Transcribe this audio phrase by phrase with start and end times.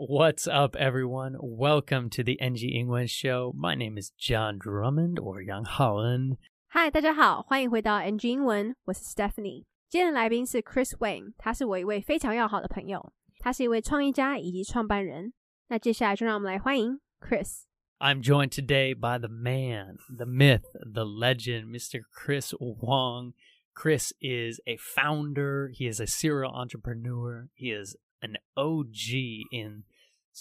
[0.00, 1.36] What's up, everyone?
[1.40, 3.54] Welcome to the NG 英文 Show.
[3.54, 6.36] My name is John Drummond or Yang Holland.
[6.68, 9.64] 嗨，大家好，欢迎回到 NG 英文，我是 Stephanie。
[9.88, 15.32] 今天的来宾是 Chris Wayne，他是我一位非常要好的朋友，他是一位创业家以及创办人。
[15.68, 17.62] 那接下来就让我们来欢迎 Chris。
[17.98, 22.02] I'm joined today by the man, the myth, the legend, Mr.
[22.12, 23.32] Chris Wong.
[23.74, 29.84] Chris is a founder, he is a serial entrepreneur, he is an OG in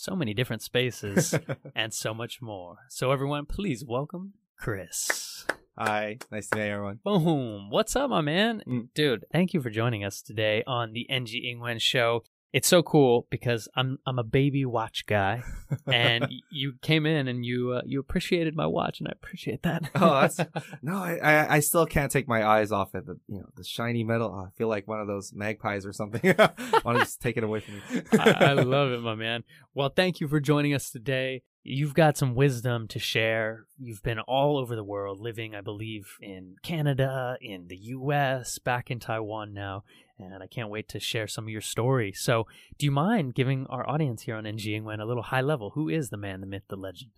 [0.01, 1.35] so many different spaces
[1.75, 2.79] and so much more.
[2.89, 5.47] So, everyone, please welcome Chris.
[5.77, 7.01] Hi, nice to meet everyone.
[7.05, 7.71] Boom.
[7.71, 8.63] What's up, my man?
[8.67, 8.89] Mm.
[8.95, 12.25] Dude, thank you for joining us today on the NG Ingwen show.
[12.53, 15.43] It's so cool because I'm I'm a baby watch guy
[15.87, 19.89] and you came in and you uh, you appreciated my watch and I appreciate that.
[19.95, 20.41] oh, that's
[20.83, 23.07] no, I, I still can't take my eyes off it.
[23.07, 24.35] The you know the shiny metal.
[24.35, 26.35] Oh, I feel like one of those magpies or something.
[26.39, 26.51] I
[26.85, 28.03] Want to just take it away from me?
[28.19, 29.45] I, I love it, my man.
[29.75, 31.43] Well, thank you for joining us today.
[31.63, 33.67] You've got some wisdom to share.
[33.79, 38.91] You've been all over the world, living, I believe, in Canada, in the US, back
[38.91, 39.85] in Taiwan now,
[40.23, 42.13] and I can't wait to share some of your story.
[42.13, 42.47] So,
[42.79, 45.71] do you mind giving our audience here on NG Ingwen a little high level?
[45.71, 47.11] Who is the man, the myth, the legend?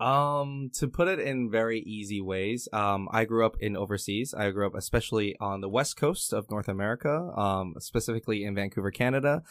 [0.00, 4.34] Um, to put it in very easy ways, um, I grew up in overseas.
[4.34, 8.90] I grew up especially on the west coast of North America, um, specifically in Vancouver,
[8.90, 9.42] Canada.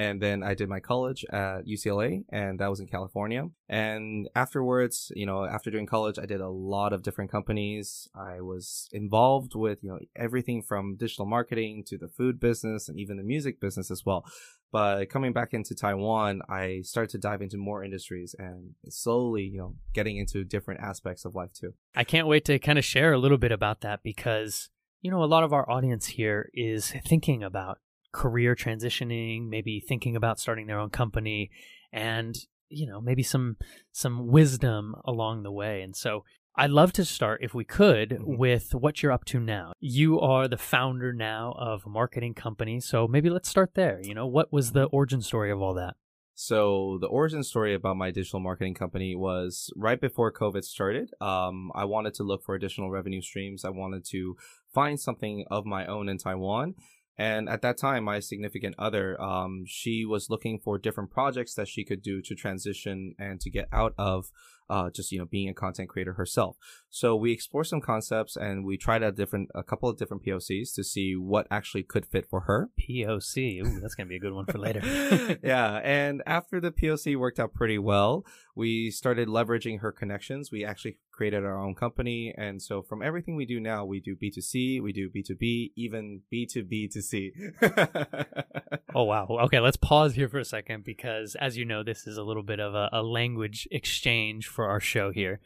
[0.00, 3.50] And then I did my college at UCLA, and that was in California.
[3.68, 8.08] And afterwards, you know, after doing college, I did a lot of different companies.
[8.14, 12.98] I was involved with, you know, everything from digital marketing to the food business and
[12.98, 14.24] even the music business as well.
[14.72, 19.58] But coming back into Taiwan, I started to dive into more industries and slowly, you
[19.58, 21.74] know, getting into different aspects of life too.
[21.94, 24.70] I can't wait to kind of share a little bit about that because,
[25.02, 27.80] you know, a lot of our audience here is thinking about
[28.12, 31.50] career transitioning, maybe thinking about starting their own company
[31.92, 32.36] and,
[32.68, 33.56] you know, maybe some
[33.92, 35.82] some wisdom along the way.
[35.82, 36.24] And so
[36.56, 38.36] I'd love to start, if we could, Mhm.
[38.36, 39.72] with what you're up to now.
[39.78, 42.80] You are the founder now of a marketing company.
[42.80, 44.00] So maybe let's start there.
[44.02, 45.96] You know, what was the origin story of all that?
[46.34, 51.10] So the origin story about my digital marketing company was right before COVID started.
[51.20, 53.64] Um, I wanted to look for additional revenue streams.
[53.64, 54.36] I wanted to
[54.72, 56.74] find something of my own in Taiwan.
[57.20, 61.68] And at that time, my significant other, um, she was looking for different projects that
[61.68, 64.32] she could do to transition and to get out of
[64.70, 66.56] uh, just you know being a content creator herself.
[66.88, 70.74] So we explored some concepts and we tried a different a couple of different POCs
[70.74, 72.70] to see what actually could fit for her.
[72.80, 73.64] POC.
[73.64, 74.80] Ooh, that's going to be a good one for later.
[75.42, 80.50] yeah, and after the POC worked out pretty well, we started leveraging her connections.
[80.52, 84.16] We actually created our own company, and so from everything we do now, we do
[84.16, 87.32] B2C, we do B2B, even B2B to C.
[88.94, 89.26] Oh wow.
[89.44, 92.42] Okay, let's pause here for a second because as you know, this is a little
[92.42, 95.40] bit of a, a language exchange for our show here.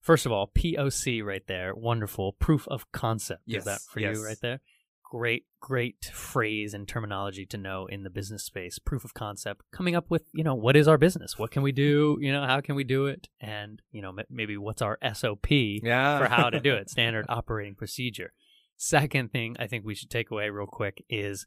[0.00, 2.32] First of all, POC right there, wonderful.
[2.32, 3.42] Proof of concept.
[3.46, 4.16] Is that for yes.
[4.16, 4.60] you right there?
[5.02, 8.78] Great, great phrase and terminology to know in the business space.
[8.78, 9.62] Proof of concept.
[9.72, 11.38] Coming up with, you know, what is our business?
[11.38, 12.16] What can we do?
[12.20, 13.28] You know, how can we do it?
[13.40, 15.50] And, you know, m- maybe what's our SOP?
[15.50, 18.32] yeah, for how to do it, standard operating procedure.
[18.76, 21.46] Second thing I think we should take away real quick is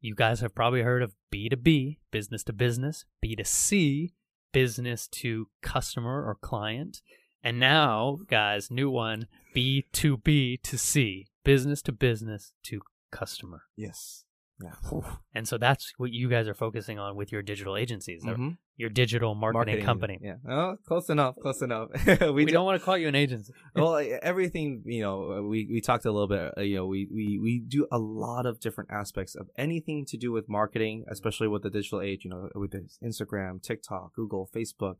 [0.00, 4.10] you guys have probably heard of B2B, business to business, B2C,
[4.54, 7.02] business to customer or client.
[7.42, 13.64] And now, guys, new one, B2B to C, business to business to customer.
[13.76, 14.24] yes,
[14.62, 15.00] yeah,
[15.34, 18.56] And so that's what you guys are focusing on with your digital agencies, or Mhm.
[18.76, 20.18] your digital marketing, company.
[20.22, 21.88] Yeah, oh, close enough, close enough.
[22.20, 23.52] we, We, do- don't want to call you an agency.
[23.74, 27.38] well everything you know we we talked a little bit uh, you know we we
[27.40, 31.62] we do a lot of different aspects of anything to do with marketing especially with
[31.62, 32.72] the digital age you know with
[33.02, 34.94] instagram tiktok google facebook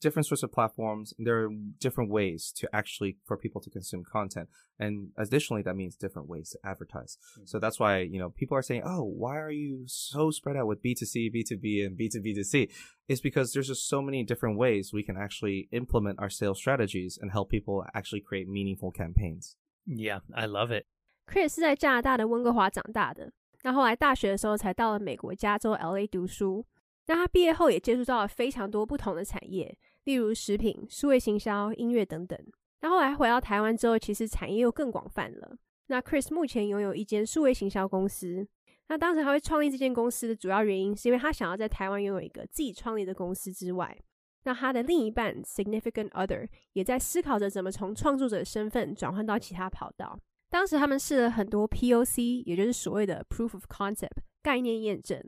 [0.00, 4.46] different sorts of platforms there are different ways to actually for people to consume content
[4.78, 8.60] and additionally that means different ways to advertise so that's why you know people are
[8.60, 12.68] saying oh why are you so spread out with b2c b2b and b2b to c
[13.08, 17.18] is because there's just so many different ways we can actually implement our sales strategies
[17.18, 19.56] and help people actually create meaningful campaigns.
[19.86, 20.84] Yeah, I love it.
[21.26, 23.32] Chris 是在加拿大的温哥华长大的，
[23.62, 26.66] 那后来大学的时候才到了美国加州 LA 读书。
[27.07, 32.39] 那他毕业后也接触到了非常多不同的产业，例如食品、数位行销、音乐等等。
[32.81, 35.57] 那后来回到台湾之后，其实产业又更广泛了。
[35.87, 38.47] 那 Chris 目前拥有一间数位行销公司。
[38.87, 43.97] 那当时他会创立这间公司的主要原因，是因为他想要在台湾拥有一个自己创立的公司之外，
[44.43, 50.19] 那他的另一半 significant other 也在思考着怎么从创作者身份转换到其他跑道。
[50.49, 55.19] 当时他们试了很多 POC，也就是所谓的 proof of concept 概念验证。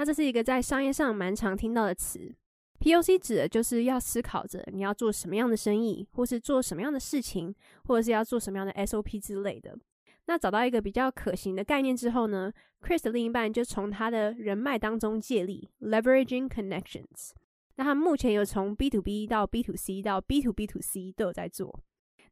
[0.00, 2.34] 那这是一个在商业上蛮常听到的词。
[2.78, 7.54] POC 指的就是要思考着你要做什么样的生意，或是做什么样的事情，
[7.84, 9.78] 或者是要做什么样的 SOP 之类的。
[10.24, 12.50] 那找到一个比较可行的概念之后呢
[12.80, 17.32] ，Chris 的另一半就从他的人脉当中借力，leveraging connections。
[17.76, 21.78] 那他目前有从 B to B 到 B to C 到 B to B to C 都有在做。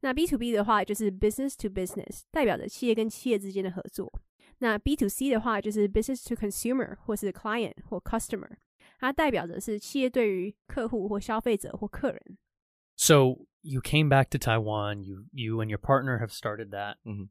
[0.00, 4.10] 那 B to B 的话就是 business to business，代表着企业跟企业之间的合作。
[4.59, 8.57] 那 B to C 的话就是 business to consumer 或是 client 或 customer。
[8.99, 12.37] 它代表的是企业对于客户或消费者或客人。
[12.95, 15.03] So you came back to Taiwan.
[15.03, 16.97] You you and your partner have started that.
[17.03, 17.29] Mhm.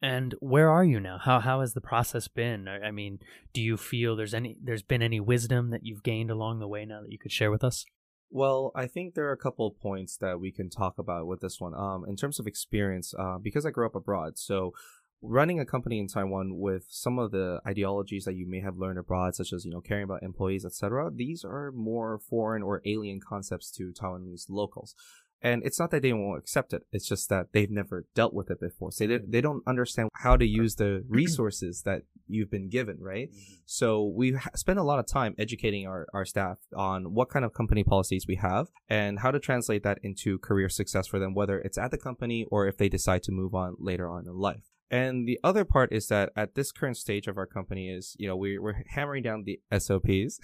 [0.00, 1.18] And where are you now?
[1.18, 2.66] How how has the process been?
[2.66, 3.20] I, I mean,
[3.52, 6.84] do you feel there's any there's been any wisdom that you've gained along the way
[6.84, 7.84] now that you could share with us?
[8.30, 11.40] Well, I think there are a couple of points that we can talk about with
[11.40, 11.74] this one.
[11.74, 14.72] Um, in terms of experience, uh, because I grew up abroad, so
[15.21, 18.99] running a company in Taiwan with some of the ideologies that you may have learned
[18.99, 23.19] abroad, such as you know caring about employees, etc., these are more foreign or alien
[23.19, 24.95] concepts to Taiwanese locals.
[25.39, 28.49] And it's not that they won't accept it; it's just that they've never dealt with
[28.49, 28.91] it before.
[28.91, 33.29] So they they don't understand how to use the resources that you've been given, right?
[33.29, 33.53] Mm-hmm.
[33.65, 37.45] So we ha- spend a lot of time educating our, our staff on what kind
[37.45, 41.33] of company policies we have and how to translate that into career success for them,
[41.33, 44.35] whether it's at the company or if they decide to move on later on in
[44.35, 44.63] life.
[44.89, 48.27] And the other part is that at this current stage of our company is, you
[48.27, 50.39] know, we, we're hammering down the SOPs,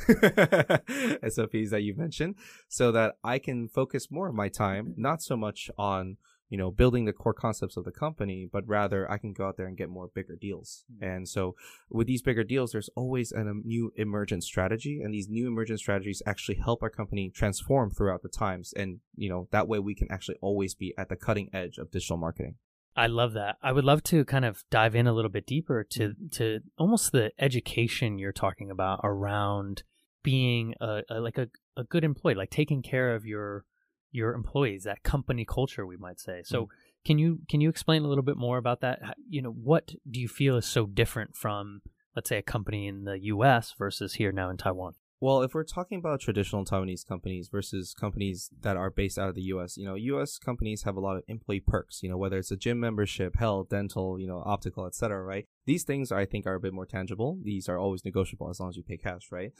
[1.30, 2.36] SOPs that you mentioned,
[2.68, 5.01] so that I can focus more of my time, mm-hmm.
[5.01, 6.18] not so much on,
[6.50, 9.56] you know, building the core concepts of the company, but rather I can go out
[9.56, 10.84] there and get more bigger deals.
[10.94, 11.06] Mm-hmm.
[11.06, 11.56] And so
[11.90, 15.80] with these bigger deals, there's always an, a new emergent strategy, and these new emergent
[15.80, 18.74] strategies actually help our company transform throughout the times.
[18.75, 21.92] And, you know, that way we can actually always be at the cutting edge of
[21.92, 22.56] digital marketing.
[22.95, 23.57] I love that.
[23.62, 26.28] I would love to kind of dive in a little bit deeper to mm-hmm.
[26.34, 29.84] to almost the education you're talking about around
[30.24, 33.66] being a, a like a, a good employee, like taking care of your
[34.12, 36.44] your employees, that company culture, we might say.
[36.45, 36.74] So, mm-hmm.
[37.06, 39.00] can you can you explain a little bit more about that?
[39.28, 41.81] You know, what do you feel is so different from,
[42.16, 43.74] let's say, a company in the U.S.
[43.78, 44.94] versus here now in Taiwan?
[45.24, 49.36] Well, if we're talking about traditional Taiwanese companies versus companies that are based out of
[49.36, 52.38] the US, you know, US companies have a lot of employee perks, you know, whether
[52.38, 55.48] it's a gym membership, health, dental, you know, optical, etc., right?
[55.65, 57.38] These things I think are a bit more tangible.
[57.42, 59.51] These are always negotiable as long as you pay cash, right?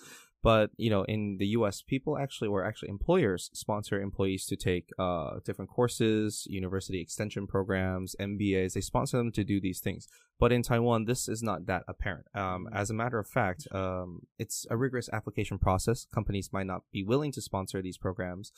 [0.42, 4.90] But, you know, in the US, people actually or actually employers sponsor employees to take
[5.00, 8.74] uh different courses, university extension programs, MBAs.
[8.74, 10.08] They sponsor them to do these things.
[10.40, 12.26] But in Taiwan, this is not that apparent.
[12.36, 16.06] Um, as a matter of fact, um, it's a rigorous application process.
[16.14, 18.52] Companies might not be willing to sponsor these programs.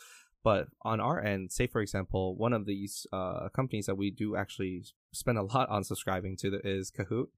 [0.46, 4.36] But on our end, say for example, one of these uh, companies that we do
[4.36, 7.30] actually spend a lot on subscribing to is Kahoot.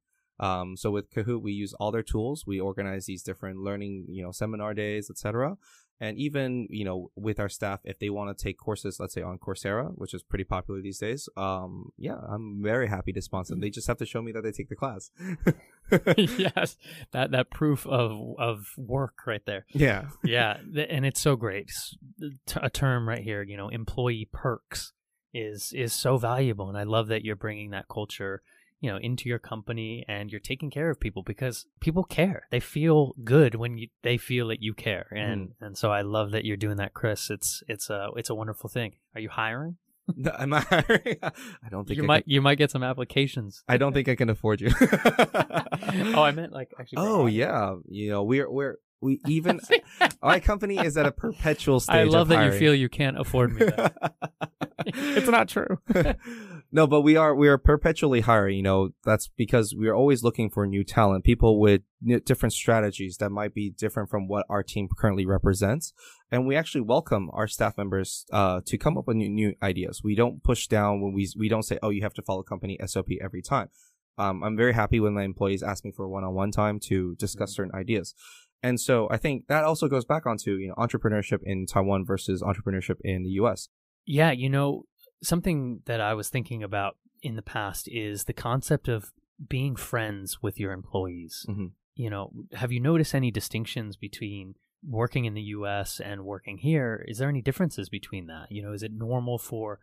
[0.41, 2.43] Um, so with Kahoot, we use all their tools.
[2.45, 5.55] We organize these different learning, you know, seminar days, etc.
[5.99, 9.23] And even, you know, with our staff, if they want to take courses, let's say
[9.23, 13.53] on Coursera, which is pretty popular these days, um, yeah, I'm very happy to sponsor
[13.53, 13.61] them.
[13.61, 15.09] They just have to show me that they take the class.
[16.17, 16.77] yes,
[17.11, 19.65] that that proof of of work right there.
[19.69, 20.05] yeah.
[20.23, 21.71] yeah, th- and it's so great.
[22.57, 24.93] A term right here, you know, employee perks
[25.33, 28.41] is is so valuable, and I love that you're bringing that culture,
[28.79, 32.47] you know, into your company and you're taking care of people because people care.
[32.51, 35.31] They feel good when you, they feel that you care, mm-hmm.
[35.31, 37.29] and and so I love that you're doing that, Chris.
[37.29, 38.95] It's it's a it's a wonderful thing.
[39.15, 39.77] Are you hiring?
[40.15, 41.17] No, Am I hiring?
[41.21, 43.65] I don't think You I might Can, you might get some applications.
[43.67, 44.69] I don't think I can afford you.
[44.81, 46.99] oh, I meant like actually.
[46.99, 49.59] Oh yeah, you know we're we're we even
[50.23, 51.95] my company is at a perpetual stage.
[51.95, 53.65] I love that you feel you can't afford me.
[53.65, 54.13] That.
[54.85, 55.77] it's not true.
[56.77, 58.57] No, but we are we are perpetually hiring.
[58.57, 62.53] You know that's because we are always looking for new talent, people with n- different
[62.53, 65.91] strategies that might be different from what our team currently represents,
[66.31, 70.03] and we actually welcome our staff members uh, to come up with new, new ideas.
[70.03, 72.77] We don't push down when we we don't say, oh, you have to follow company
[72.85, 73.69] SOP every time.
[74.19, 77.73] Um, I'm very happy when my employees ask me for one-on-one time to discuss certain
[77.73, 78.13] ideas.
[78.61, 82.43] And so I think that also goes back onto you know entrepreneurship in Taiwan versus
[82.43, 83.69] entrepreneurship in the U.S.
[84.05, 84.83] Yeah, you know,
[85.21, 89.11] something that I was thinking about in the past is the concept of
[89.49, 91.45] being friends with your employees.
[91.47, 91.71] Mhm.
[91.95, 97.03] You know, have you noticed any distinctions between working in the US and working here?
[97.07, 98.51] Is there any differences between that?
[98.51, 99.79] You know, is it normal for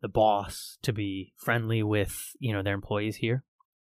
[0.00, 3.44] the boss to be friendly with, you know, their employees here?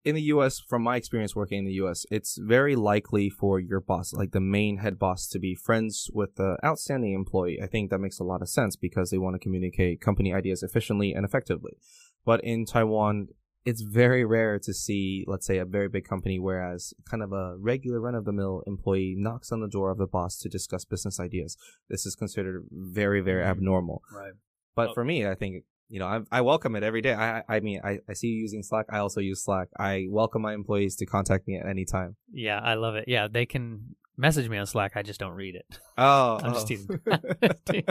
[0.05, 3.81] In the US, from my experience working in the US, it's very likely for your
[3.81, 7.61] boss, like the main head boss, to be friends with the outstanding employee.
[7.63, 10.63] I think that makes a lot of sense because they want to communicate company ideas
[10.63, 11.77] efficiently and effectively.
[12.25, 13.29] But in Taiwan,
[13.65, 17.57] it's very rare to see, let's say, a very big company, whereas kind of a
[17.59, 20.85] regular run of the mill employee knocks on the door of the boss to discuss
[20.85, 21.57] business ideas.
[21.91, 23.49] This is considered very, very Mhm.
[23.49, 24.03] abnormal.
[24.15, 24.33] Right.
[24.75, 24.95] But Oh.
[24.95, 27.15] for me, I think you know I, I welcome it every day.
[27.15, 28.87] I I mean I, I see you using Slack.
[28.91, 29.69] I also use Slack.
[29.79, 32.17] I welcome my employees to contact me at any time.
[32.33, 33.05] Yeah, I love it.
[33.09, 34.93] Yeah, they can message me on Slack.
[34.97, 35.79] I just don't read it.
[35.97, 37.49] Oh, I'm just oh.
[37.71, 37.85] teasing.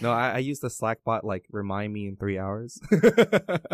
[0.00, 2.78] no, I, I use the Slack bot like remind me in three hours.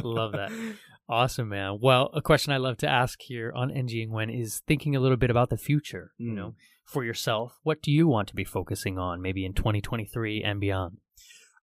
[0.02, 0.50] Love that.
[1.12, 1.78] Awesome, man.
[1.82, 5.16] Well, a question I love to ask here on NG Ingwen is thinking a little
[5.16, 6.12] bit about the future.
[6.18, 6.34] You Mm.
[6.36, 10.60] know, for yourself, what do you want to be focusing on, maybe in 2023 and
[10.60, 10.98] beyond?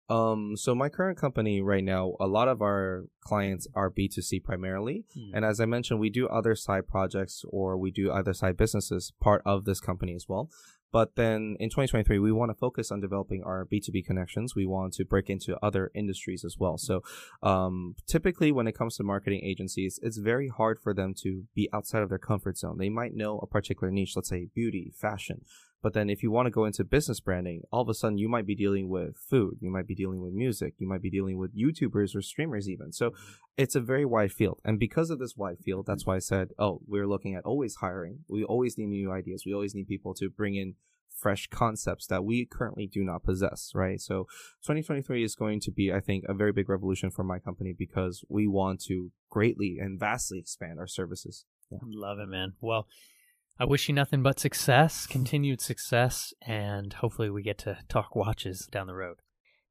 [0.08, 5.04] Um, so my current company right now, a lot of our clients are B2C primarily.
[5.34, 9.12] And as I mentioned, we do other side projects or we do other side businesses
[9.20, 10.48] part of this company as well.
[10.92, 14.54] But then in 2023, we want to focus on developing our B2B connections.
[14.54, 16.78] We want to break into other industries as well.
[16.78, 17.02] So,
[17.42, 21.68] um, typically when it comes to marketing agencies, it's very hard for them to be
[21.72, 22.78] outside of their comfort zone.
[22.78, 25.44] They might know a particular niche, let's say beauty, fashion.
[25.86, 28.28] But then if you want to go into business branding, all of a sudden you
[28.28, 31.38] might be dealing with food, you might be dealing with music, you might be dealing
[31.38, 32.90] with YouTubers or streamers even.
[32.90, 33.12] So
[33.56, 34.60] it's a very wide field.
[34.64, 37.76] And because of this wide field, that's why I said, oh, we're looking at always
[37.76, 38.24] hiring.
[38.28, 39.44] We always need new ideas.
[39.46, 40.74] We always need people to bring in
[41.08, 44.00] fresh concepts that we currently do not possess, right?
[44.00, 44.24] So
[44.64, 48.24] 2023 is going to be, I think, a very big revolution for my company because
[48.28, 51.44] we want to greatly and vastly expand our services.
[51.70, 52.54] Love it, man.
[52.60, 52.88] Well,
[53.58, 58.68] I wish you nothing but success, continued success, and hopefully we get to talk watches
[58.70, 59.16] down the road.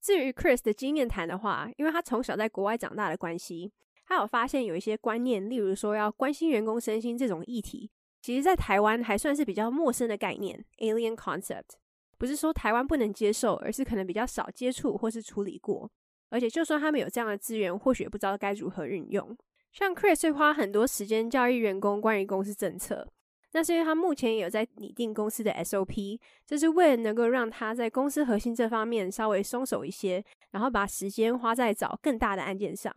[0.01, 3.71] 至于 Chris 的经验谈的话，因为他从小在国外长大的关系，
[4.07, 11.75] 他有发现有一些观念，例如说要关心员工身心这种议题，其实在台湾还算是比较陌生的概念 （alien concept）。
[12.17, 15.91] 不是说台湾不能接受，而是可能比较少接触或是处理过。
[16.29, 19.37] 而且，就算他们有这样的资源，或许也不知道该如何运用。
[19.71, 23.11] 像 Chris 会花很多时间教育员工关于公司政策，
[23.55, 30.21] 那是因为他目前也有在拟定公司的 SOP，这是为了能够让他在公司核心这方面稍微松手一些，
[30.51, 32.93] 然后把时间花在找更大的案件上。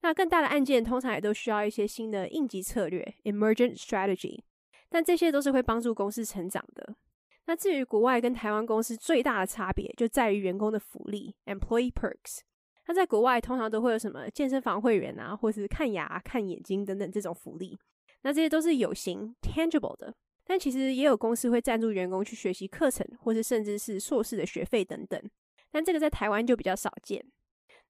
[0.00, 4.40] 那更大的案件通常也都需要一些新的应急策略 （emergent strategy），
[4.88, 6.96] 但这些都是会帮助公司成长的。
[7.44, 12.38] 那至于国外跟台湾公司最大的差别，就在于员工的福利 （employee perks）。
[12.86, 17.78] 那在国外通常都会有什么健身房会员啊，或是看牙、看眼睛等等这种福利。
[18.22, 20.14] 那这些都是有形 （tangible） 的。
[20.44, 25.22] 但其实也有公司会赞助员工去学习课程，或是甚至是硕士的学费等等。
[25.70, 27.22] 但这个在台湾就比较少见。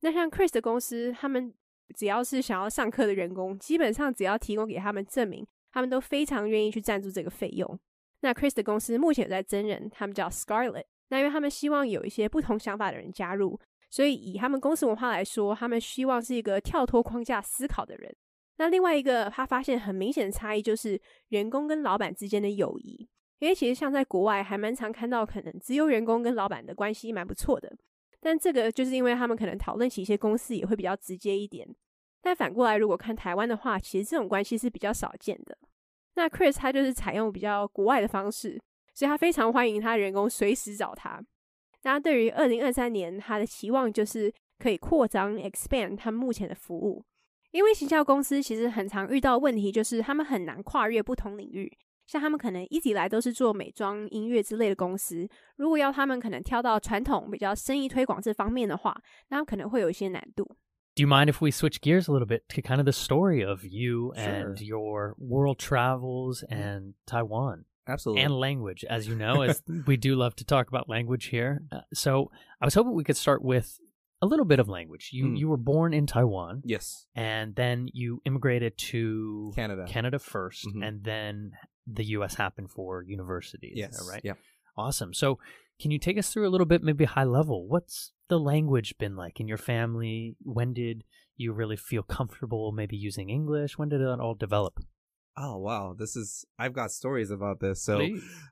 [0.01, 1.55] 那像 Chris 的公司，他们
[1.95, 7.79] 只要是想要上课的员工，基本上只要提供给他们证明，他们都非常愿意去赞助这个费用。
[8.21, 10.85] 那 Chris 的公司目前有在真人，他们叫 Scarlet。
[11.11, 13.59] 那因为他们希望有一些不同想法的人加入，
[13.89, 18.15] 所以以他们公司文化来说，他们希望是一个跳脱框架思考的人。
[18.59, 27.77] 那另外一个他发现很明显的差异就是员工跟老板之间的友谊，因为其实像在国外还蛮常看到，可能只有员工跟老板的关系蛮不错的，
[28.21, 31.69] 但这个就是因为他们可能讨论起一些公司也会比较直接一点。
[32.21, 35.57] 但反过来，如果看台湾的话，其实这种关系是比较少见的。
[36.17, 38.61] 那 Chris 他就是采用比较国外的方式，
[38.93, 41.25] 所以他非常欢迎他的员工随时找他。
[41.85, 47.05] 那对于二零二三年他的期望就是可以扩张 expand 他目前的服务。
[47.52, 51.72] 因为行销公司其实很常遇到问题，就是他们很难跨越不同领域。
[52.06, 58.94] 像他们可能一直以来都是做美妆、音乐之类的公司，如果要他们可能跳到传统比较生意推广这方面的话，
[59.30, 60.44] 那可能会有一些难度。
[60.96, 63.48] Do you mind if we switch gears a little bit to kind of the story
[63.48, 64.66] of you and Sure.
[64.66, 68.24] your world travels and Taiwan Absolutely.
[68.24, 68.86] and language?
[68.88, 71.62] As you know, as we do love to talk about language here.
[71.72, 72.30] Uh, so
[72.60, 73.80] I was hoping we could start with
[74.21, 75.11] a little bit of language.
[75.13, 75.39] You Mm.
[75.39, 77.07] you were born in Taiwan, yes.
[77.15, 79.85] and then you immigrated to Canada.
[79.89, 80.87] Canada 1st Mhm.
[80.87, 81.53] and then
[81.87, 82.35] the U.S.
[82.35, 83.75] happened for universities.
[83.77, 84.07] Yes.
[84.11, 84.21] right.
[84.25, 84.35] Yeah.
[84.77, 85.13] Awesome.
[85.15, 85.39] So,
[85.81, 87.67] can you take us through a little bit, maybe high level?
[87.69, 90.37] What's the language been like in your family?
[90.43, 91.05] When did
[91.37, 93.79] you really feel comfortable maybe using English?
[93.79, 94.81] When did it all develop?
[95.37, 97.81] Oh wow, this is I've got stories about this.
[97.83, 98.01] So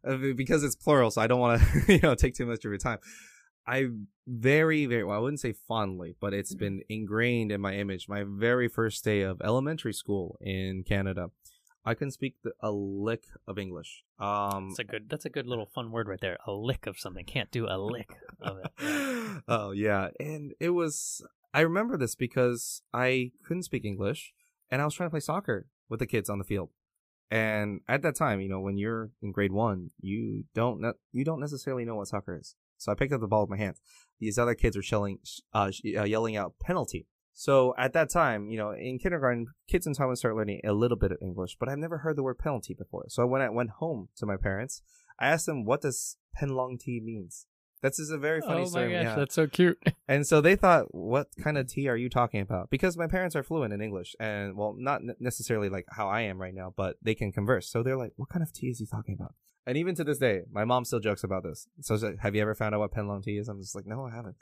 [0.07, 2.71] uh, because it's plural, so I don't want to you know take too much of
[2.71, 2.99] your time.
[3.67, 3.87] I
[4.27, 8.09] very very well, I wouldn't say fondly, but it's been ingrained in my image.
[8.09, 11.31] My very first day of elementary school in Canada,
[11.85, 14.03] I couldn't speak the, a lick of English.
[14.19, 15.09] Um, That's a good.
[15.09, 16.39] That's a good little fun word right there.
[16.47, 17.25] A lick of something.
[17.25, 18.73] Can't do a lick of it.
[19.49, 21.23] Oh yeah, and it was.
[21.53, 24.33] I remember this because I couldn't speak English,
[24.71, 26.71] and I was trying to play soccer with the kids on the field.
[27.31, 31.25] And at that time, you know, when you're in grade one, you don't ne- you
[31.25, 32.55] don't necessarily know what soccer is.
[32.87, 33.81] So I picked up the ball with my hands.
[34.21, 35.19] These other kids are shelling,
[35.53, 37.09] uh, uh, yelling out penalty.
[37.35, 40.97] So at that time, you know, in kindergarten, kids in Taiwan start learning a little
[40.97, 43.07] bit of English, but I've never heard the word penalty before.
[43.09, 44.83] So when I went home to my parents,
[45.19, 47.49] I asked them, "What does tea means?"
[47.87, 48.89] That's just a very funny oh story.
[48.89, 49.15] my gosh, yeah.
[49.15, 49.79] that's so cute.
[50.09, 53.37] And so they thought, "What kind of tea are you talking about?" Because my parents
[53.37, 56.97] are fluent in English, and well, not necessarily like how I am right now, but
[57.01, 57.71] they can converse.
[57.71, 59.35] So they're like, "What kind of tea is he talking about?"
[59.69, 61.69] And even to this day, my mom still jokes about this.
[61.81, 63.49] So she's like, have you ever found out what penlong tea is?
[63.49, 64.37] I'm just like, no, I haven't.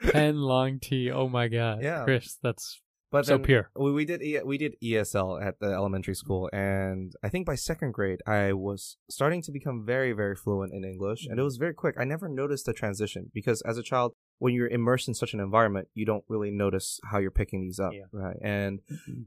[0.12, 1.10] Pen long tea.
[1.10, 1.82] Oh my god.
[1.82, 2.04] Yeah.
[2.04, 2.80] Chris, that's
[3.16, 3.70] But so pure.
[3.74, 7.54] We, we did e- we did ESL at the elementary school, and I think by
[7.54, 11.56] second grade I was starting to become very very fluent in English, and it was
[11.56, 11.94] very quick.
[11.98, 15.40] I never noticed the transition because as a child, when you're immersed in such an
[15.40, 18.04] environment, you don't really notice how you're picking these up, Yeah.
[18.12, 18.36] right?
[18.42, 18.80] And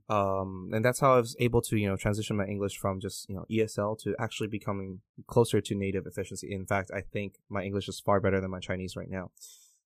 [0.10, 3.27] um, and that's how I was able to you know transition my English from just
[3.29, 6.53] you know ESL to actually becoming closer to native efficiency.
[6.53, 9.31] In fact, I think my English is far better than my Chinese right now.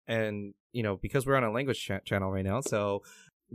[0.07, 3.01] And you know because we're on a language cha- channel right now, so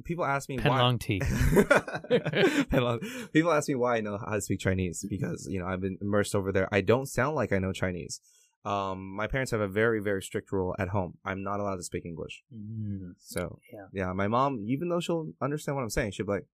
[0.03, 1.21] people ask me Pen why long tea.
[2.71, 2.99] Hello.
[3.33, 5.97] People ask me why I know how to speak Chinese because you know I've been
[6.01, 6.67] immersed over there.
[6.71, 8.19] I don't sound like I know Chinese.
[8.65, 11.17] Um, my parents have a very very strict rule at home.
[11.25, 12.43] I'm not allowed to speak English.
[12.53, 13.87] Mm, So Yeah.
[13.93, 14.13] yeah.
[14.13, 16.45] My mom, even though she'll understand what I'm saying, she'll be like,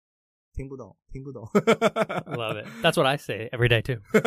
[0.55, 1.49] 听不懂,听不懂.
[2.37, 2.67] Love it.
[2.83, 3.97] That's what I say every day too.
[4.13, 4.23] but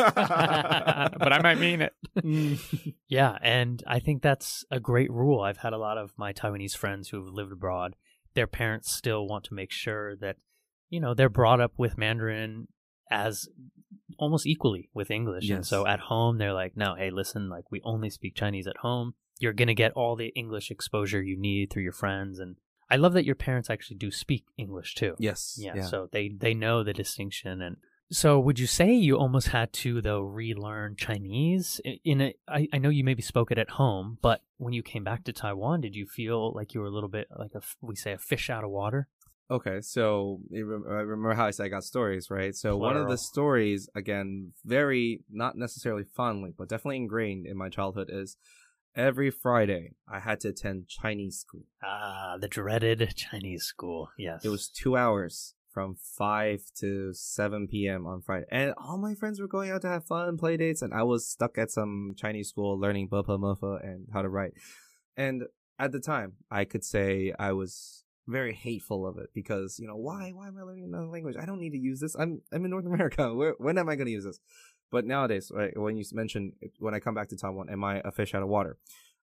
[1.31, 1.93] I might mean it.
[3.07, 5.39] yeah, and I think that's a great rule.
[5.41, 7.95] I've had a lot of my Taiwanese friends who've lived abroad.
[8.34, 10.36] their parents still want to make sure that,
[10.88, 12.68] you know, they're brought up with Mandarin
[13.10, 13.48] as
[14.18, 15.48] almost equally with English.
[15.50, 18.78] And so at home, they're like, no, hey, listen, like we only speak Chinese at
[18.78, 19.14] home.
[19.38, 22.38] You're going to get all the English exposure you need through your friends.
[22.38, 22.56] And
[22.90, 25.14] I love that your parents actually do speak English too.
[25.58, 25.74] yes.
[25.76, 27.76] Yeah, so they they know the distinction and
[28.10, 32.78] so would you say you almost had to though relearn Chinese in a I, I
[32.78, 35.96] know you maybe spoke it at home, but when you came back to Taiwan, did
[35.96, 38.64] you feel like you were a little bit like a we say a fish out
[38.64, 39.08] of water?
[39.50, 42.54] Okay, so I remember how I said I got stories, right?
[42.54, 47.68] So one of the stories, again, very not necessarily fondly, but definitely ingrained in my
[47.68, 48.38] childhood, is
[48.96, 51.64] every Friday I had to attend Chinese school.
[51.84, 54.10] Ah, the dreaded Chinese school.
[54.16, 54.42] Yes.
[54.42, 58.06] It was two hours from five to seven p.m.
[58.06, 60.92] on Friday, and all my friends were going out to have fun, play dates, and
[60.92, 64.52] I was stuck at some Chinese school learning Bopomofo and how to write.
[65.16, 65.44] And
[65.78, 69.96] at the time, I could say I was very hateful of it because you know
[69.96, 71.36] why why am I learning another language?
[71.40, 72.14] I don't need to use this.
[72.14, 73.34] I'm I'm in North America.
[73.34, 74.38] Where when am I going to use this?
[74.90, 78.12] But nowadays, right, when you mention when I come back to Taiwan, am I a
[78.12, 78.76] fish out of water?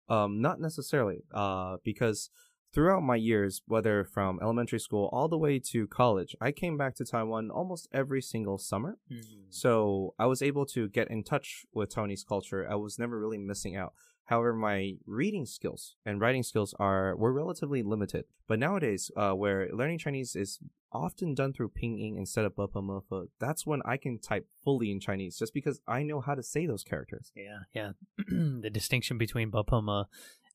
[0.08, 1.24] Um, not necessarily.
[1.32, 2.30] Uh, because
[2.72, 6.94] throughout my years, whether from elementary school all the way to college, I came back
[6.96, 8.98] to Taiwan almost every single summer.
[9.10, 9.46] Mhm.
[9.48, 12.68] So I was able to get in touch with Taiwanese culture.
[12.70, 13.94] I was never really missing out.
[14.24, 18.26] However, my reading skills and writing skills are were relatively limited.
[18.46, 20.60] But nowadays, uh, where learning Chinese is
[20.92, 25.38] often done through pinyin instead of bapa that's when I can type fully in Chinese
[25.38, 27.32] just because I know how to say those characters.
[27.34, 27.92] Yeah, yeah.
[28.28, 30.06] the distinction between Bapoma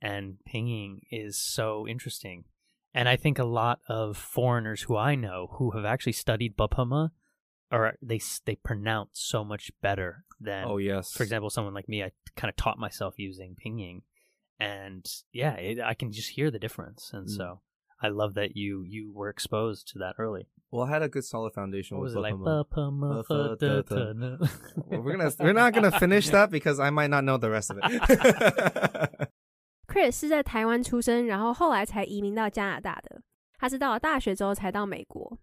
[0.04, 2.44] and pinyin is so interesting.
[2.94, 7.10] And I think a lot of foreigners who I know who have actually studied Bapoma
[7.72, 12.04] or they they pronounce so much better than oh yes, for example someone like me
[12.04, 14.02] I kind of taught myself using pinyin
[14.60, 17.10] and yeah, it, I can just hear the difference.
[17.14, 17.36] And Mm.
[17.38, 17.62] so
[18.02, 20.48] I love that you you were exposed to that early.
[20.70, 22.34] Well, I had a good solid foundation What with was like?
[22.36, 23.24] Bapama.
[24.88, 27.78] We're gonna we're not gonna finish that because I might not know the rest of
[27.82, 29.30] it.
[30.04, 33.22] Chris 是在台湾出生，然后后来才移民到加拿大的。
[33.58, 35.38] 他是到了大学之后才到美国。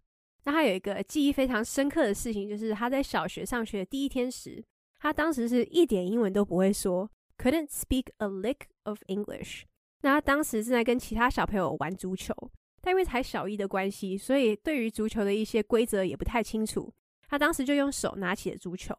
[0.45, 4.63] 那他有一个记忆非常深刻的事情，就是他在小学上学的第一天时，
[4.99, 9.63] 他当时是一点英文都不会说，couldn't speak a lick of English。
[10.03, 12.35] 那他当时正在跟其他小朋友玩足球，
[12.83, 16.93] 但因为才小一的关系，所以对于足球的一些规则也不太清楚。
[17.29, 18.95] 他当时就用手拿起了足球。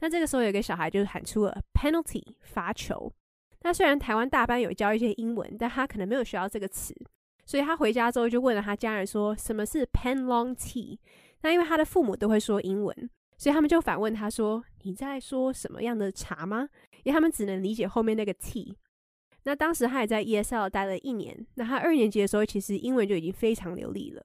[0.00, 3.12] 那这个时候有一个小孩就喊出了 penalty 罚球。
[3.64, 6.94] 那虽然台湾大班有教一些英文，但他可能没有学到这个词，
[7.46, 10.98] 所以他回家之后就问了他家人说什么是 pen long tea。
[11.40, 16.68] 那因为他的父母都会说英文，所以他们就反问他说：“你在说什么样的茶吗？”
[17.04, 18.74] 因为他们只能理解后面那个 tea。
[19.44, 24.22] 那当时他也在 ESL 待了一年，那他二年级的时候其实英文就已经非常流利了。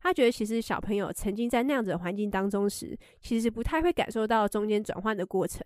[0.00, 5.64] 他觉得其实小朋友曾经在那样子的环境当中时，其实不太会感受到中间转换的过程。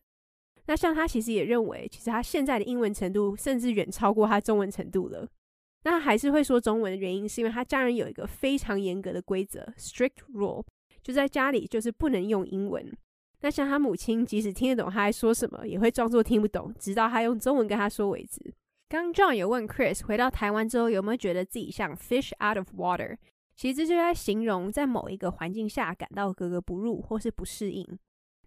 [0.67, 5.29] 那像他其实也认为，其实他现在的英文程度甚至远超过他中文程度了。
[5.85, 10.65] 那他还是会说中文的原因，是因为他家人有一个非常严格的规则 （strict rule），
[11.03, 12.91] 就在家里就是不能用英文。
[13.43, 18.41] 那像他母亲，即使听得懂他在说什么，也会装作听不懂，直到他用中文跟他说为止。
[18.89, 23.19] 刚 John 有问 Chris 回到台湾之后有没有觉得自己像 fish out of water，
[23.55, 27.87] 其实这就在形容在某一个环境下感到格格不入或是不适应。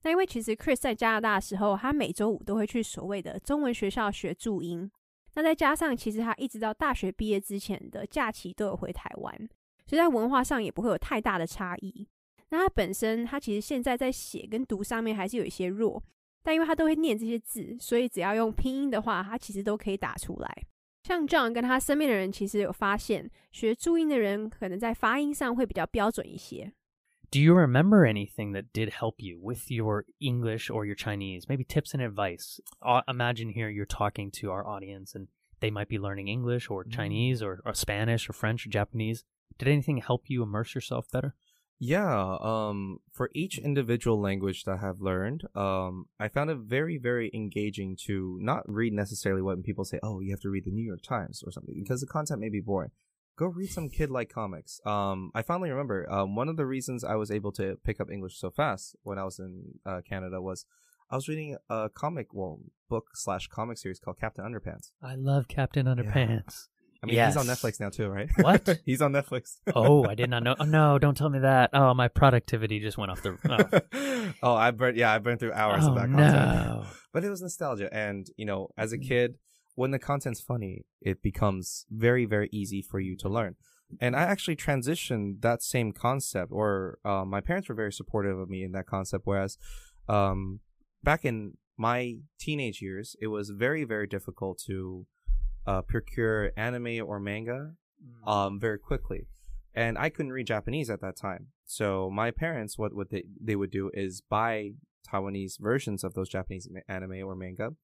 [0.04, 4.90] 那因为其实 Chris 在加拿大的时候，他每周五都会去所谓的中文学校学注音。
[5.36, 9.50] 那再加上其实他一直到大学毕业之前的假期都有回台湾，
[9.86, 12.08] 所以在文化上也不会有太大的差异。
[12.50, 16.02] 那他本身他其实现在在写跟读上面还是有一些弱。
[16.44, 20.64] 但因为他都会念这些字，所以只要用拼音的话，他其实都可以打出来。
[21.04, 26.72] 像 John 跟他身边的人，其实有发现，学注音的人可能在发音上会比较标准一些。
[27.30, 31.50] Do you remember anything that did help you with your English or your Chinese?
[31.50, 32.62] Maybe tips and advice.
[32.82, 35.28] Uh, imagine here you're talking to our audience and
[35.60, 39.26] they might be learning English or Chinese or, or Spanish or French or Japanese.
[39.58, 41.36] Did anything help you immerse yourself better?
[41.80, 47.30] Yeah, um, for each individual language that I've learned, um, I found it very, very
[47.36, 50.84] engaging to not read necessarily what people say, oh, you have to read the New
[50.84, 52.92] York Times or something, because the content may be boring.
[53.38, 54.82] Go read some kid like comics.
[54.86, 58.10] Um, I finally remember, um, one of the reasons I was able to pick up
[58.12, 60.66] English so fast when I was in uh, Canada was
[61.12, 64.92] I was reading a comic, well, book slash comic series called Captain Underpants.
[65.04, 66.68] I love Captain Underpants.
[67.02, 67.36] I mean, Yes.
[67.36, 68.28] he's on Netflix now too, right?
[68.42, 68.80] What?
[68.86, 69.58] he's on Netflix.
[69.76, 70.56] oh, I did not know.
[70.60, 71.70] Oh, no, don't tell me that.
[71.74, 73.38] Oh, my productivity just went off the.
[73.94, 74.98] Oh, oh, I burned.
[74.98, 76.34] Yeah, I burned through hours oh of that content.
[76.34, 76.86] no.
[77.14, 79.36] But it was nostalgia, and you know, as a kid,
[79.78, 83.56] when the content's funny, it becomes very, very easy for you to learn.
[84.02, 88.50] And I actually transitioned that same concept, or uh, my parents were very supportive of
[88.50, 89.28] me in that concept.
[89.28, 89.60] Whereas,
[90.10, 90.62] um,
[91.04, 95.06] back in my teenage years, it was very, very difficult to
[95.68, 97.74] uh, procure anime or manga
[98.26, 99.28] um, very quickly.
[99.76, 101.50] And I couldn't read Japanese at that time.
[101.66, 104.72] So my parents, what, what they, they would do is buy
[105.08, 107.76] Taiwanese versions of those Japanese anime or manga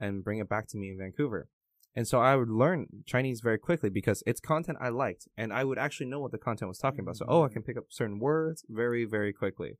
[0.00, 1.48] and bring it back to me in Vancouver.
[1.94, 5.64] And so I would learn Chinese very quickly because it's content I liked and I
[5.64, 7.16] would actually know what the content was talking about.
[7.16, 7.52] So, oh, I mm.
[7.52, 9.78] can pick up certain words very, very quickly.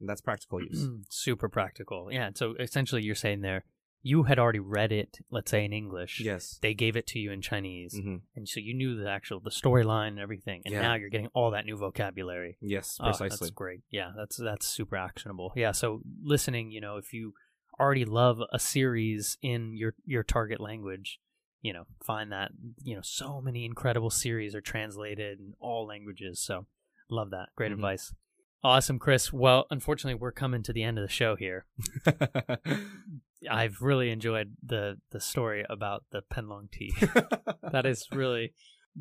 [0.00, 0.84] And that's practical use.
[0.84, 1.02] Mm-hmm.
[1.10, 2.08] Super practical.
[2.10, 2.30] Yeah.
[2.34, 3.64] So essentially, you're saying there,
[4.02, 6.20] you had already read it, let's say in English.
[6.20, 6.58] yes.
[6.62, 7.94] They gave it to you in Chinese.
[7.94, 10.80] hmm And so you knew the actual the storyline and everything, and Yeah.
[10.80, 12.56] now you're getting all that new vocabulary.
[12.62, 13.36] Yes, Oh, precisely.
[13.38, 13.82] that's great.
[13.90, 15.52] Yeah, that's that's super actionable.
[15.54, 17.34] Yeah, so listening, you know, if you
[17.80, 21.18] already love a series in your your target language,
[21.62, 26.40] you know, find that you know so many incredible series are translated in all languages.
[26.40, 26.66] So
[27.10, 27.48] love that.
[27.56, 27.74] Great Mhm.
[27.76, 28.14] advice.
[28.62, 29.32] Awesome, Chris.
[29.32, 31.64] Well, unfortunately, we're coming to the end of the show here.
[33.50, 36.92] I've really enjoyed the the story about the Penlong tea.
[37.72, 38.52] that is really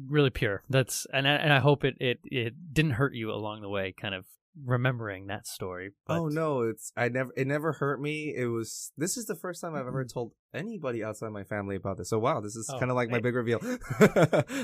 [0.08, 3.62] really pure that's and I, and I hope it, it it didn't hurt you along
[3.62, 4.24] the way kind of
[4.65, 8.33] remembering that story but oh no, it's I never it never hurt me.
[8.37, 11.99] It was this is the first time I've ever told anybody outside my family about
[11.99, 12.09] this.
[12.11, 13.25] So wow, this is Oh, kind of like my wait.
[13.25, 13.61] big reveal.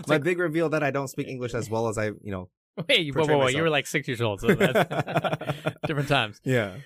[0.06, 2.48] my big reveal that I don't speak English as well as I, you know.
[2.88, 3.62] wait whoa, portray whoa, whoa, you myself.
[3.62, 4.78] were like six years old so that's
[5.88, 6.78] different times Yeah.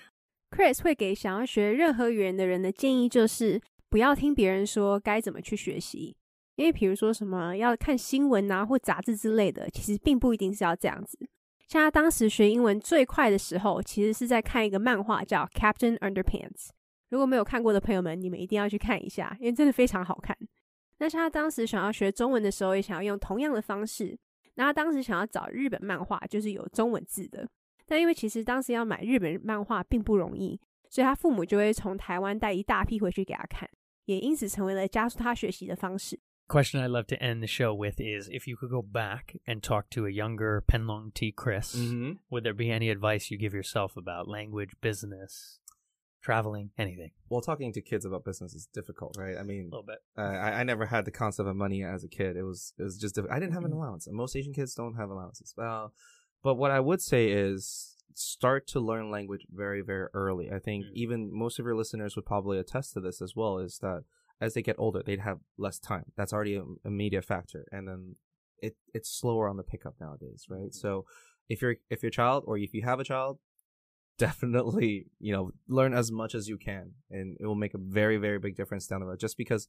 [0.49, 6.15] Chris 会给想要学任何语言的人的建议就是，不要听别人说该怎么去学习，
[6.55, 11.19] 因为比如说什么要看新闻啊或杂志之类的，其实并不一定是要这样子。
[11.70, 16.66] 像他当时学英文最快的时候，其实是在看一个漫画叫《Captain Underpants》。
[17.10, 20.36] 如果没有看过的朋友们，你们一定要去看一下，因为真的非常好看。
[20.98, 24.18] 那像他当时想要学中文的时候，也想要用同样的方式。
[24.56, 27.48] 那他当时想要找日本漫画，就是有中文字的。
[27.86, 33.70] 但因为其实当时要买日本漫画并不容易，所以他父母就会从台湾带一大批回去给他看，
[34.06, 36.18] 也因此成为了加速他学习的方式。
[36.50, 39.88] Question I'd love to end the show with is if you could go back and talk
[39.90, 42.12] to a younger Penlong T Chris Mm-hmm.
[42.30, 45.58] would there be any advice you give yourself about language business
[46.22, 49.36] traveling anything Well, talking to kids about business is difficult, right?
[49.38, 52.04] I mean, a little bit uh, I, I never had the concept of money as
[52.04, 52.36] a kid.
[52.36, 54.74] It was it was just diff- I didn't have an allowance, and most Asian kids
[54.74, 55.54] don't have allowances.
[55.56, 55.88] Uh,
[56.42, 60.50] but what I would say is start to learn language very very early.
[60.52, 60.90] I think Mm.
[60.94, 63.58] even most of your listeners would probably attest to this as well.
[63.58, 64.02] Is that
[64.41, 66.05] as they get older, they'd have less time.
[66.17, 68.15] That's already a, a media factor, and then
[68.59, 70.73] it it's slower on the pickup nowadays, right?
[70.73, 71.05] So
[71.49, 73.39] if you're if your child or if you have a child
[74.17, 78.17] definitely you know learn as much as you can and it will make a very
[78.17, 79.67] very big difference down the road just because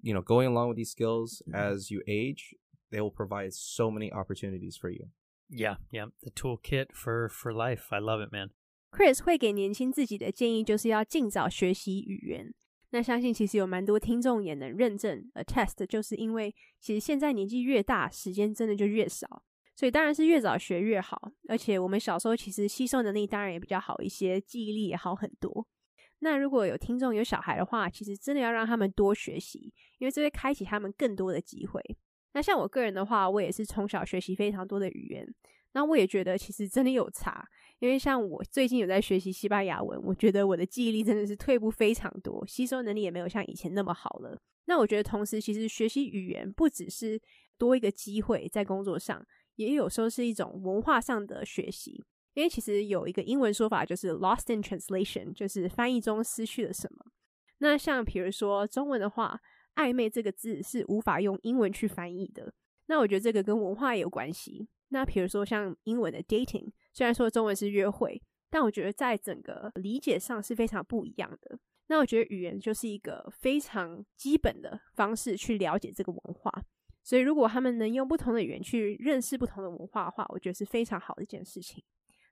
[0.00, 2.54] you know going along with these skills as you age
[2.92, 5.08] they will provide so many opportunities for you
[5.48, 8.50] yeah yeah the toolkit for for life I love it man
[8.92, 12.52] Chris 会给年轻自己的建议就是要尽早学习语言。
[12.95, 19.43] 那相信其实有蛮多听众也能认证 attest，就是因为其实现在年纪越大，时间真的就越少，
[19.75, 21.29] 所以当然是越早学越好。
[21.49, 25.67] 而且我们小时候其实吸收能力当然也比较好一些，记忆力也好很多。
[26.19, 31.81] 那如果有听众有小孩的话，其实真的要让他们多学习，因为这会开启他们更多的机会。
[32.31, 35.27] 那像我个人的话，我也是从小学习非常多的语言，
[35.75, 37.45] 那我也觉得其实真的有差，
[37.79, 44.39] 因为像我最近有在学习西班牙文，我觉得我的记忆力真的是退步非常多，吸收能力也没有像以前那么好了。
[44.67, 47.21] 那我觉得同时，其实学习语言不只是
[47.57, 49.21] 多一个机会在工作上，
[49.57, 52.01] 也有时候是一种文化上的学习。
[52.35, 57.05] 因为其实有一个英文说法就是 “lost in translation”，就是翻译中失去了什么。
[57.57, 59.39] 那像比如说中文的话
[59.75, 62.53] ，“暧昧”这个字是无法用英文去翻译的。
[62.87, 64.67] 那我觉得这个跟文化也有关系。
[64.89, 71.59] 那比如说像英文的 “dating”，虽然说中文是约会，但我觉得在整个理解上是非常不一样的。
[71.87, 76.51] 那我觉得语言就是一个非常基本的方式去了解这个文化。
[77.03, 81.83] 所以如果他们能用不同的语言去认识不同的文化的话，我觉得是非常好的一件事情。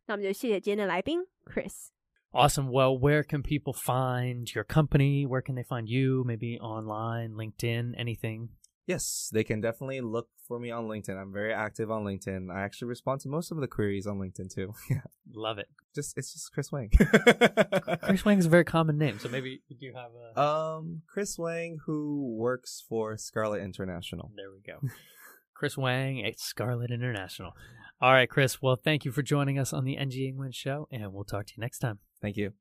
[0.08, 1.90] 那我们就谢谢今天的来宾 Chris。
[2.32, 2.72] Awesome.
[2.72, 5.28] Well, where can people find your company?
[5.28, 6.24] Where can they find you?
[6.26, 8.50] Maybe online, LinkedIn, anything?
[8.86, 11.18] Yes, they can definitely look for me on LinkedIn.
[11.18, 12.54] I'm very active on LinkedIn.
[12.54, 14.74] I actually respond to most of the queries on LinkedIn too.
[14.90, 15.02] Yeah.
[15.34, 15.68] Love it.
[15.96, 16.90] Just it's just Chris Wang.
[18.04, 21.40] Chris Wang is a very common name, so maybe you do have a um Chris
[21.40, 24.32] Wang who works for Scarlet International.
[24.36, 24.80] There we go.
[25.56, 27.54] Chris Wang at Scarlet International.
[28.02, 28.62] All right, Chris.
[28.62, 31.54] Well, thank you for joining us on the NG England show, and we'll talk to
[31.56, 32.00] you next time.
[32.22, 32.54] Thank you.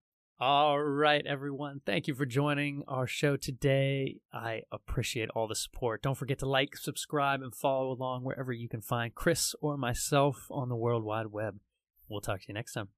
[0.45, 1.83] All right, everyone.
[1.87, 4.17] Thank you for joining our show today.
[4.33, 6.03] I appreciate all the support.
[6.03, 10.49] Don't forget to like, subscribe, and follow along wherever you can find Chris or myself
[10.51, 11.61] on the World Wide Web.
[12.09, 12.89] We'll talk to you next time.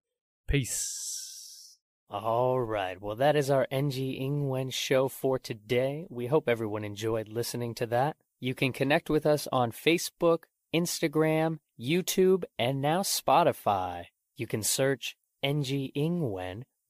[0.49, 1.77] Peace.
[2.09, 2.99] All right.
[2.99, 6.07] Well, that is our NG Ingwen show for today.
[6.09, 8.17] We hope everyone enjoyed listening to that.
[8.41, 14.05] You can connect with us on Facebook, Instagram, YouTube, and now Spotify.
[14.35, 16.63] You can search NG Ingwen,